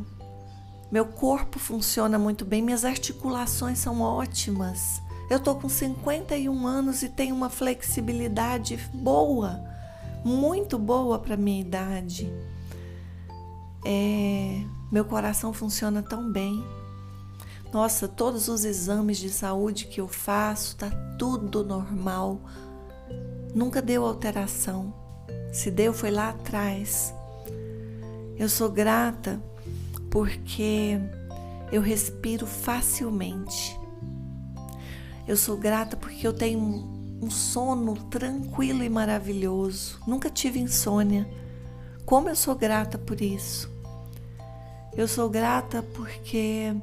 meu 0.92 1.06
corpo 1.06 1.58
funciona 1.58 2.20
muito 2.20 2.44
bem, 2.44 2.62
minhas 2.62 2.84
articulações 2.84 3.80
são 3.80 4.02
ótimas. 4.02 5.02
Eu 5.30 5.40
tô 5.40 5.56
com 5.56 5.70
51 5.70 6.68
anos 6.68 7.02
e 7.02 7.08
tenho 7.08 7.34
uma 7.34 7.50
flexibilidade 7.50 8.76
boa 8.94 9.79
muito 10.24 10.78
boa 10.78 11.20
para 11.20 11.38
minha 11.38 11.62
idade. 11.62 12.32
É, 13.86 14.62
meu 14.92 15.06
coração 15.06 15.54
funciona 15.54 16.02
tão 16.02 16.32
bem. 16.32 16.64
Nossa, 17.72 18.08
todos 18.08 18.48
os 18.48 18.66
exames 18.66 19.18
de 19.18 19.30
saúde 19.30 19.86
que 19.86 20.02
eu 20.02 20.08
faço, 20.08 20.76
tá 20.76 20.90
tudo 21.18 21.64
normal. 21.64 22.42
Nunca 23.54 23.82
deu 23.82 24.06
alteração. 24.06 24.94
Se 25.54 25.70
deu, 25.70 25.94
foi 25.94 26.12
lá 26.12 26.30
atrás. 26.30 27.14
Eu 28.38 28.50
sou 28.50 28.70
grata 28.70 29.42
porque 30.10 31.00
eu 31.72 31.82
respiro 31.82 32.48
facilmente. 32.48 33.80
Eu 35.28 35.38
sou 35.38 35.58
grata 35.58 35.96
porque 35.96 36.26
eu 36.26 36.34
tenho 36.34 36.99
um 37.22 37.30
sono 37.30 37.96
tranquilo 38.06 38.84
e 38.84 38.90
maravilhoso. 38.90 40.00
Nunca 40.08 40.30
tive 40.30 40.60
insônia. 40.60 41.28
Como 42.06 42.30
eu 42.30 42.36
sou 42.36 42.56
grata 42.56 42.98
por 42.98 43.22
isso. 43.22 43.70
Eu 44.96 45.08
sou 45.08 45.30
grata 45.30 45.84
porque 45.84 46.74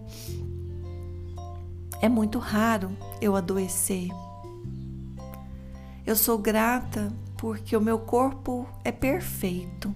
é 2.00 2.08
muito 2.08 2.38
raro 2.38 2.96
eu 3.20 3.34
adoecer. 3.34 4.08
Eu 6.06 6.14
sou 6.14 6.38
grata 6.38 7.12
porque 7.36 7.76
o 7.76 7.80
meu 7.80 7.98
corpo 7.98 8.68
é 8.84 8.92
perfeito. 8.92 9.94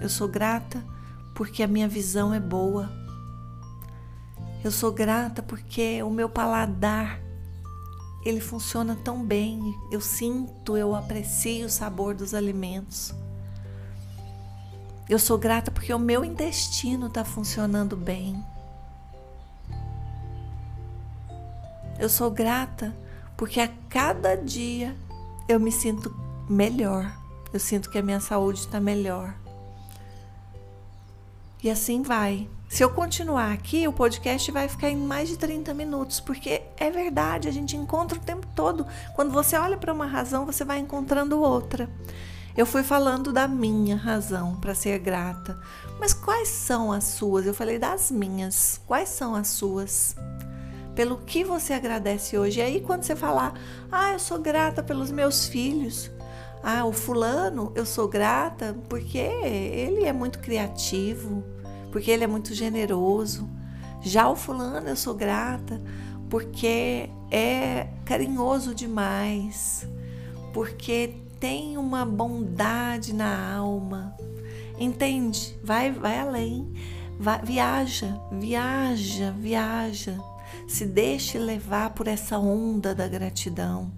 Eu 0.00 0.08
sou 0.08 0.28
grata 0.28 0.82
porque 1.34 1.62
a 1.62 1.68
minha 1.68 1.88
visão 1.88 2.32
é 2.32 2.40
boa. 2.40 2.90
Eu 4.64 4.70
sou 4.70 4.90
grata 4.90 5.42
porque 5.42 6.02
o 6.02 6.10
meu 6.10 6.28
paladar 6.28 7.20
ele 8.24 8.40
funciona 8.40 8.96
tão 9.04 9.24
bem. 9.24 9.74
Eu 9.90 10.00
sinto, 10.00 10.76
eu 10.76 10.94
aprecio 10.94 11.66
o 11.66 11.70
sabor 11.70 12.14
dos 12.14 12.34
alimentos. 12.34 13.14
Eu 15.08 15.18
sou 15.18 15.38
grata 15.38 15.70
porque 15.70 15.92
o 15.92 15.98
meu 15.98 16.24
intestino 16.24 17.06
está 17.06 17.24
funcionando 17.24 17.96
bem. 17.96 18.44
Eu 21.98 22.08
sou 22.08 22.30
grata 22.30 22.94
porque 23.36 23.60
a 23.60 23.68
cada 23.88 24.34
dia 24.36 24.94
eu 25.48 25.58
me 25.58 25.72
sinto 25.72 26.14
melhor. 26.48 27.10
Eu 27.52 27.58
sinto 27.58 27.88
que 27.88 27.98
a 27.98 28.02
minha 28.02 28.20
saúde 28.20 28.60
está 28.60 28.78
melhor. 28.78 29.34
E 31.62 31.70
assim 31.70 32.02
vai. 32.02 32.48
Se 32.68 32.84
eu 32.84 32.90
continuar 32.90 33.50
aqui, 33.52 33.88
o 33.88 33.92
podcast 33.92 34.52
vai 34.52 34.68
ficar 34.68 34.90
em 34.90 34.96
mais 34.96 35.30
de 35.30 35.38
30 35.38 35.72
minutos, 35.72 36.20
porque 36.20 36.60
é 36.76 36.90
verdade, 36.90 37.48
a 37.48 37.50
gente 37.50 37.74
encontra 37.74 38.18
o 38.18 38.20
tempo 38.20 38.46
todo. 38.54 38.86
Quando 39.16 39.32
você 39.32 39.56
olha 39.56 39.78
para 39.78 39.92
uma 39.92 40.04
razão, 40.04 40.44
você 40.44 40.66
vai 40.66 40.78
encontrando 40.78 41.40
outra. 41.40 41.88
Eu 42.54 42.66
fui 42.66 42.82
falando 42.82 43.32
da 43.32 43.48
minha 43.48 43.96
razão 43.96 44.56
para 44.60 44.74
ser 44.74 44.98
grata. 44.98 45.58
Mas 45.98 46.12
quais 46.12 46.48
são 46.48 46.92
as 46.92 47.04
suas? 47.04 47.46
Eu 47.46 47.54
falei 47.54 47.78
das 47.78 48.10
minhas. 48.10 48.78
Quais 48.86 49.08
são 49.08 49.34
as 49.34 49.48
suas? 49.48 50.14
Pelo 50.94 51.16
que 51.18 51.42
você 51.42 51.72
agradece 51.72 52.36
hoje? 52.36 52.60
E 52.60 52.62
aí, 52.62 52.80
quando 52.82 53.02
você 53.02 53.16
falar, 53.16 53.54
ah, 53.90 54.12
eu 54.12 54.18
sou 54.18 54.38
grata 54.38 54.82
pelos 54.82 55.10
meus 55.10 55.46
filhos. 55.46 56.10
Ah, 56.62 56.84
o 56.84 56.92
fulano, 56.92 57.72
eu 57.74 57.86
sou 57.86 58.06
grata 58.08 58.76
porque 58.88 59.18
ele 59.18 60.04
é 60.04 60.12
muito 60.12 60.40
criativo, 60.40 61.44
porque 61.90 62.10
ele 62.10 62.24
é 62.24 62.26
muito 62.26 62.54
generoso. 62.54 63.48
Já 64.00 64.28
o 64.28 64.36
fulano, 64.36 64.88
eu 64.88 64.96
sou 64.96 65.14
grata 65.14 65.80
porque 66.28 67.08
é 67.30 67.88
carinhoso 68.04 68.74
demais, 68.74 69.86
porque 70.52 71.14
tem 71.40 71.76
uma 71.78 72.04
bondade 72.04 73.14
na 73.14 73.54
alma. 73.56 74.14
Entende? 74.78 75.58
Vai, 75.62 75.90
vai 75.90 76.18
além. 76.18 76.72
Vai, 77.18 77.42
viaja, 77.42 78.20
viaja, 78.30 79.32
viaja. 79.32 80.18
Se 80.66 80.86
deixe 80.86 81.38
levar 81.38 81.90
por 81.90 82.06
essa 82.06 82.38
onda 82.38 82.94
da 82.94 83.08
gratidão 83.08 83.90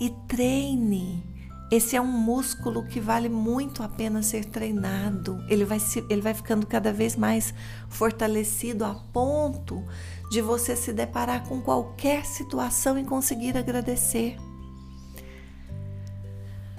e 0.00 0.10
treine 0.26 1.22
esse 1.70 1.94
é 1.94 2.00
um 2.00 2.06
músculo 2.06 2.84
que 2.84 2.98
vale 2.98 3.28
muito 3.28 3.82
a 3.82 3.88
pena 3.88 4.22
ser 4.24 4.44
treinado. 4.44 5.40
Ele 5.48 5.64
vai, 5.64 5.78
se, 5.78 6.04
ele 6.10 6.20
vai 6.20 6.34
ficando 6.34 6.66
cada 6.66 6.92
vez 6.92 7.14
mais 7.14 7.54
fortalecido 7.88 8.84
a 8.84 8.94
ponto 9.12 9.84
de 10.32 10.40
você 10.40 10.74
se 10.74 10.92
deparar 10.92 11.46
com 11.46 11.60
qualquer 11.60 12.24
situação 12.24 12.98
e 12.98 13.04
conseguir 13.04 13.56
agradecer. 13.56 14.36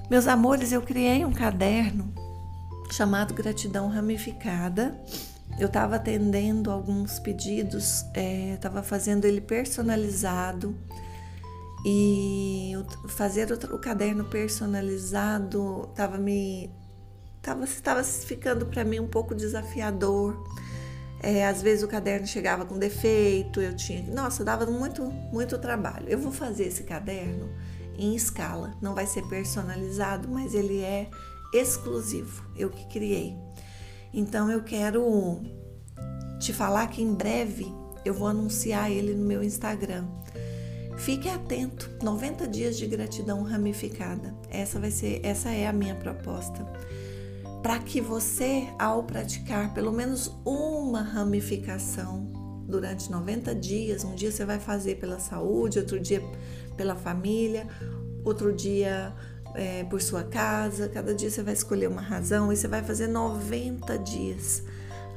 Meus 0.10 0.28
amores, 0.28 0.74
eu 0.74 0.82
criei 0.82 1.24
um 1.24 1.32
caderno 1.32 2.14
chamado 2.92 3.34
Gratidão 3.34 3.88
Ramificada. 3.88 5.00
Eu 5.58 5.68
estava 5.68 5.96
atendendo 5.96 6.70
alguns 6.70 7.18
pedidos, 7.18 8.04
estava 8.54 8.80
é, 8.80 8.84
fazendo 8.84 9.24
ele 9.24 9.40
personalizado 9.40 10.78
e 11.86 12.74
fazer 13.08 13.52
o, 13.52 13.80
caderno 13.80 14.26
personalizado 14.26 15.88
estava 15.90 16.18
me 16.18 16.70
tava, 17.42 17.66
tava 17.82 18.04
ficando 18.04 18.66
para 18.68 18.84
mim 18.84 19.00
um 19.00 19.08
pouco 19.08 19.34
desafiador. 19.34 20.36
É, 21.24 21.46
às 21.46 21.62
vezes 21.62 21.84
o 21.84 21.88
caderno 21.88 22.26
chegava 22.26 22.66
com 22.66 22.80
defeito, 22.80 23.62
eu 23.62 23.76
tinha, 23.76 24.02
nossa, 24.12 24.44
dava 24.44 24.66
muito 24.66 25.04
muito 25.32 25.58
trabalho. 25.58 26.08
Eu 26.08 26.20
vou 26.20 26.32
fazer 26.32 26.66
esse 26.66 26.84
caderno 26.84 27.50
em 27.98 28.16
escala, 28.16 28.74
não 28.82 28.96
vai 28.96 29.06
ser 29.06 29.24
personalizado, 29.28 30.28
mas 30.28 30.54
ele 30.56 30.82
é 30.82 31.10
exclusivo, 31.54 32.44
eu 32.56 32.70
que 32.70 32.86
criei. 32.88 33.36
Então 34.14 34.50
eu 34.50 34.64
quero 34.64 35.42
te 36.40 36.52
falar 36.52 36.88
que 36.88 37.02
em 37.02 37.14
breve 37.14 37.72
eu 38.04 38.14
vou 38.14 38.28
anunciar 38.28 38.92
ele 38.92 39.14
no 39.14 39.26
meu 39.26 39.44
Instagram. 39.44 40.08
Fique 40.98 41.28
atento, 41.30 41.90
90 42.04 42.48
dias 42.48 42.78
de 42.78 42.86
gratidão 42.86 43.44
ramificada. 43.44 44.36
Essa 44.50 44.80
vai 44.80 44.92
ser, 44.92 45.20
essa 45.24 45.50
é 45.50 45.68
a 45.68 45.74
minha 45.74 45.96
proposta. 45.96 46.64
Para 47.62 47.80
que 47.80 48.02
você, 48.02 48.68
ao 48.78 49.04
praticar 49.04 49.74
pelo 49.74 49.92
menos 49.92 50.32
uma 50.46 51.02
ramificação 51.02 52.32
durante 52.68 53.12
90 53.12 53.54
dias, 53.56 54.04
um 54.04 54.16
dia 54.16 54.32
você 54.32 54.46
vai 54.46 54.60
fazer 54.60 54.96
pela 54.96 55.20
saúde, 55.20 55.80
outro 55.80 56.00
dia 56.00 56.24
pela 56.76 56.96
família, 56.96 57.68
outro 58.24 58.54
dia 58.54 59.14
é, 59.56 59.84
por 59.84 60.02
sua 60.02 60.24
casa, 60.24 60.88
cada 60.88 61.14
dia 61.14 61.30
você 61.30 61.44
vai 61.44 61.54
escolher 61.54 61.88
uma 61.88 62.02
razão 62.02 62.52
e 62.52 62.58
você 62.58 62.68
vai 62.68 62.84
fazer 62.84 63.08
90 63.08 63.98
dias. 64.00 64.64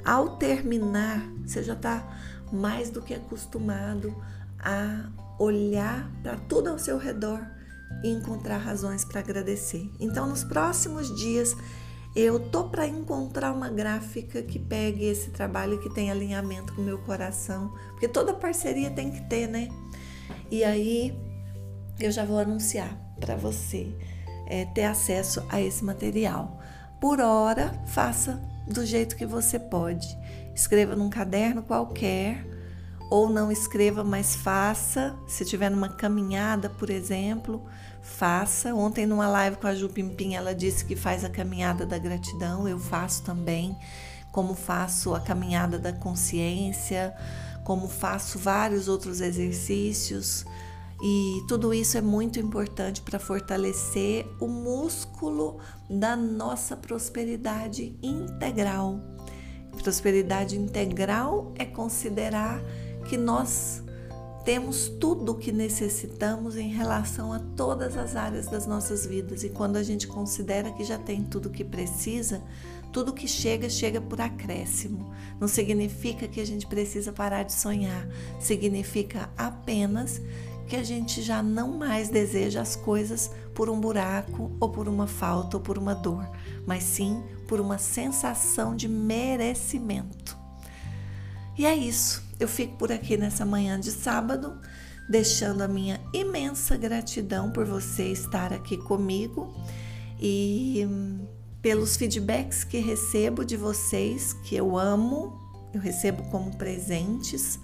Ao 0.05 0.37
terminar, 0.37 1.27
você 1.47 1.63
já 1.63 1.75
está 1.75 2.19
mais 2.53 2.91
do 2.91 3.01
que 3.01 3.15
acostumado 3.15 4.15
a 4.59 5.09
olhar 5.45 6.11
para 6.23 6.37
tudo 6.37 6.71
ao 6.71 6.79
seu 6.79 6.99
redor 6.99 7.45
e 8.03 8.09
encontrar 8.09 8.59
razões 8.59 9.05
para 9.05 9.21
agradecer. 9.21 9.91
Então, 10.01 10.29
nos 10.29 10.45
próximos 10.45 11.15
dias, 11.17 11.57
eu 12.15 12.39
tô 12.39 12.65
para 12.65 12.87
encontrar 12.87 13.53
uma 13.53 13.69
gráfica 13.69 14.43
que 14.43 14.59
pegue 14.59 15.05
esse 15.05 15.31
trabalho 15.31 15.81
que 15.81 15.93
tem 15.93 16.11
alinhamento 16.11 16.75
com 16.75 16.83
o 16.83 16.85
meu 16.85 16.99
coração, 16.99 17.73
porque 17.91 18.07
toda 18.07 18.33
parceria 18.33 18.91
tem 18.91 19.11
que 19.11 19.23
ter, 19.23 19.49
né? 19.49 19.69
E 20.51 20.63
aí 20.63 21.19
eu 21.99 22.11
já 22.11 22.25
vou 22.25 22.39
anunciar 22.39 22.97
para 23.19 23.37
você 23.37 23.93
é, 24.47 24.65
ter 24.67 24.85
acesso 24.85 25.45
a 25.49 25.61
esse 25.61 25.85
material. 25.85 26.61
Por 27.01 27.21
hora, 27.21 27.73
faça 27.87 28.41
do 28.67 28.85
jeito 28.85 29.17
que 29.17 29.27
você 29.27 29.59
pode. 29.59 30.07
Escreva 30.55 30.95
num 30.95 31.11
caderno 31.11 31.63
qualquer 31.63 32.47
ou 33.15 33.31
não 33.31 33.53
escreva, 33.53 34.03
mas 34.03 34.35
faça. 34.35 35.15
Se 35.25 35.45
tiver 35.45 35.71
numa 35.71 35.89
caminhada, 35.89 36.69
por 36.69 36.91
exemplo, 36.91 37.65
faça. 38.03 38.75
Ontem 38.75 39.07
numa 39.07 39.29
live 39.29 39.57
com 39.57 39.69
a 39.69 39.75
Ju 39.75 39.89
Pimpim, 39.89 40.35
ela 40.35 40.53
disse 40.53 40.85
que 40.85 40.97
faz 40.97 41.25
a 41.25 41.31
caminhada 41.31 41.87
da 41.87 41.97
gratidão, 41.97 42.67
eu 42.67 42.77
faço 42.77 43.23
também, 43.23 43.79
como 44.33 44.53
faço 44.53 45.15
a 45.15 45.21
caminhada 45.21 45.79
da 45.79 45.93
consciência, 45.93 47.15
como 47.63 47.87
faço 47.87 48.37
vários 48.37 48.89
outros 48.89 49.21
exercícios. 49.21 50.45
E 51.01 51.41
tudo 51.47 51.73
isso 51.73 51.97
é 51.97 52.01
muito 52.01 52.41
importante 52.41 53.01
para 53.01 53.21
fortalecer 53.21 54.27
o 54.41 54.49
músculo 54.49 55.61
da 55.89 56.17
nossa 56.17 56.77
prosperidade 56.77 57.97
integral. 58.03 58.99
Prosperidade 59.81 60.59
integral 60.59 61.53
é 61.57 61.65
considerar 61.65 62.61
que 63.05 63.17
nós 63.17 63.83
temos 64.45 64.89
tudo 64.89 65.33
o 65.33 65.35
que 65.35 65.51
necessitamos 65.51 66.57
em 66.57 66.69
relação 66.69 67.33
a 67.33 67.39
todas 67.39 67.97
as 67.97 68.15
áreas 68.15 68.47
das 68.47 68.67
nossas 68.67 69.07
vidas. 69.07 69.43
E 69.43 69.49
quando 69.49 69.77
a 69.77 69.83
gente 69.83 70.07
considera 70.07 70.71
que 70.71 70.85
já 70.85 70.99
tem 70.99 71.23
tudo 71.23 71.47
o 71.47 71.51
que 71.51 71.65
precisa, 71.65 72.43
tudo 72.93 73.13
que 73.13 73.27
chega, 73.27 73.69
chega 73.71 74.01
por 74.01 74.21
acréscimo. 74.21 75.13
Não 75.41 75.49
significa 75.49 76.29
que 76.29 76.41
a 76.41 76.47
gente 76.47 76.67
precisa 76.67 77.13
parar 77.13 77.43
de 77.43 77.53
sonhar, 77.53 78.07
significa 78.39 79.31
apenas 79.37 80.21
que 80.69 80.77
a 80.77 80.83
gente 80.83 81.23
já 81.23 81.43
não 81.43 81.77
mais 81.77 82.09
deseja 82.09 82.61
as 82.61 82.77
coisas 82.77 83.31
por 83.55 83.69
um 83.69 83.81
buraco 83.81 84.53
ou 84.61 84.69
por 84.69 84.89
uma 84.89 85.07
falta 85.07 85.57
ou 85.57 85.63
por 85.63 85.79
uma 85.79 85.95
dor, 85.95 86.29
mas 86.67 86.85
sim 86.85 87.23
por 87.49 87.61
uma 87.61 87.79
sensação 87.79 88.77
de 88.77 88.89
merecimento. 88.89 90.44
E 91.57 91.67
é 91.67 91.75
isso. 91.75 92.23
Eu 92.39 92.49
fico 92.49 92.77
por 92.77 92.91
aqui 92.91 93.17
nessa 93.17 93.45
manhã 93.45 93.79
de 93.79 93.91
sábado, 93.91 94.59
deixando 95.09 95.63
a 95.63 95.69
minha 95.69 96.01
imensa 96.13 96.77
gratidão 96.77 97.51
por 97.51 97.65
você 97.65 98.11
estar 98.11 98.53
aqui 98.53 98.77
comigo 98.77 99.55
e 100.21 100.87
hum, 100.89 101.27
pelos 101.63 101.97
feedbacks 101.97 102.65
que 102.65 102.79
recebo 102.79 103.45
de 103.45 103.57
vocês, 103.57 104.33
que 104.33 104.57
eu 104.57 104.77
amo, 104.77 105.41
eu 105.73 105.81
recebo 105.81 106.23
como 106.25 106.57
presentes 106.57 107.59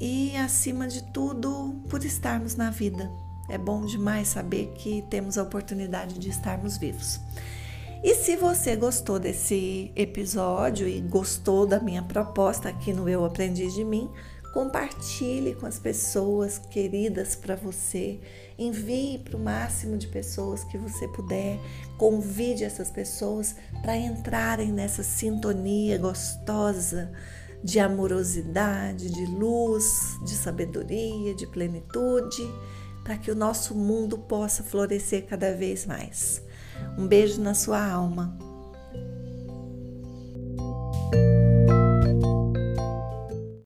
e, 0.00 0.36
acima 0.36 0.88
de 0.88 1.02
tudo, 1.12 1.82
por 1.88 2.04
estarmos 2.04 2.56
na 2.56 2.70
vida. 2.70 3.10
É 3.48 3.58
bom 3.58 3.84
demais 3.84 4.28
saber 4.28 4.72
que 4.76 5.02
temos 5.10 5.38
a 5.38 5.42
oportunidade 5.42 6.18
de 6.18 6.28
estarmos 6.28 6.76
vivos. 6.76 7.20
E 8.02 8.14
se 8.14 8.36
você 8.36 8.76
gostou 8.76 9.18
desse 9.18 9.90
episódio 9.96 10.86
e 10.86 11.00
gostou 11.00 11.66
da 11.66 11.80
minha 11.80 12.02
proposta 12.02 12.68
aqui 12.68 12.92
no 12.92 13.08
Eu 13.08 13.24
Aprendi 13.24 13.66
de 13.72 13.82
Mim, 13.84 14.10
compartilhe 14.54 15.56
com 15.56 15.66
as 15.66 15.80
pessoas 15.80 16.58
queridas 16.58 17.34
para 17.34 17.56
você, 17.56 18.20
envie 18.56 19.18
para 19.18 19.36
o 19.36 19.40
máximo 19.40 19.96
de 19.96 20.06
pessoas 20.06 20.62
que 20.62 20.78
você 20.78 21.08
puder, 21.08 21.58
convide 21.98 22.62
essas 22.62 22.88
pessoas 22.88 23.56
para 23.82 23.96
entrarem 23.96 24.70
nessa 24.70 25.02
sintonia 25.02 25.98
gostosa 25.98 27.10
de 27.64 27.80
amorosidade, 27.80 29.10
de 29.10 29.26
luz, 29.26 30.18
de 30.24 30.36
sabedoria, 30.36 31.34
de 31.34 31.46
plenitude, 31.48 32.46
para 33.02 33.18
que 33.18 33.32
o 33.32 33.34
nosso 33.34 33.74
mundo 33.74 34.18
possa 34.18 34.62
florescer 34.62 35.26
cada 35.26 35.52
vez 35.52 35.84
mais. 35.84 36.43
Um 36.96 37.06
beijo 37.06 37.40
na 37.40 37.54
sua 37.54 37.84
alma. 37.90 38.32